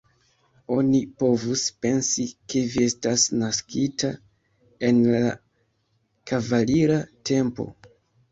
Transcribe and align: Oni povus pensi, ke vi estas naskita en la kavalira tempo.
Oni 0.75 0.99
povus 1.23 1.65
pensi, 1.85 2.25
ke 2.53 2.63
vi 2.75 2.85
estas 2.91 3.25
naskita 3.43 4.11
en 4.89 5.03
la 5.11 5.21
kavalira 6.33 6.97
tempo. 7.31 7.69